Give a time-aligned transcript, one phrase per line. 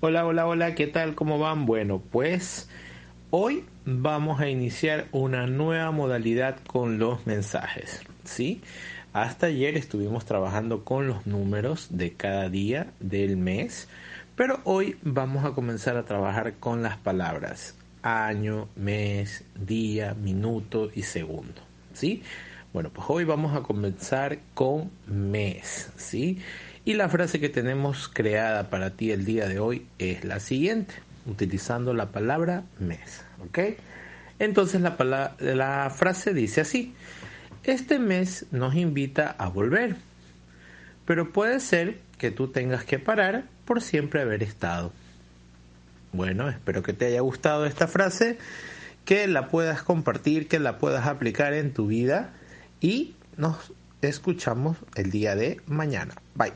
[0.00, 1.14] Hola, hola, hola, ¿qué tal?
[1.14, 1.64] ¿Cómo van?
[1.64, 2.68] Bueno, pues
[3.30, 8.60] hoy vamos a iniciar una nueva modalidad con los mensajes, ¿sí?
[9.14, 13.88] Hasta ayer estuvimos trabajando con los números de cada día del mes,
[14.36, 21.02] pero hoy vamos a comenzar a trabajar con las palabras año, mes, día, minuto y
[21.04, 21.62] segundo,
[21.94, 22.22] ¿sí?
[22.74, 26.38] Bueno, pues hoy vamos a comenzar con mes, ¿sí?
[26.86, 30.94] Y la frase que tenemos creada para ti el día de hoy es la siguiente,
[31.26, 33.24] utilizando la palabra mes.
[34.38, 36.94] Entonces la, la frase dice así,
[37.64, 39.96] este mes nos invita a volver,
[41.06, 44.92] pero puede ser que tú tengas que parar por siempre haber estado.
[46.12, 48.38] Bueno, espero que te haya gustado esta frase,
[49.04, 52.32] que la puedas compartir, que la puedas aplicar en tu vida
[52.80, 53.72] y nos
[54.08, 56.14] escuchamos el día de mañana.
[56.34, 56.52] Bye.